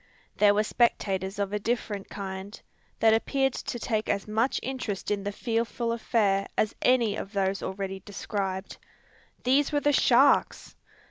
There 0.35 0.55
were 0.55 0.63
spectators 0.63 1.37
of 1.37 1.53
a 1.53 1.59
different 1.59 2.09
kind, 2.09 2.59
that 3.01 3.13
appeared 3.13 3.53
to 3.53 3.77
take 3.77 4.09
as 4.09 4.27
much 4.27 4.59
interest 4.63 5.11
in 5.11 5.21
the 5.21 5.31
fearful 5.31 5.91
affair 5.91 6.47
as 6.57 6.73
any 6.81 7.15
of 7.15 7.33
those 7.33 7.61
already 7.61 7.99
described. 7.99 8.79
These 9.43 9.71
were 9.71 9.79
the 9.81 9.93
sharks! 9.93 10.75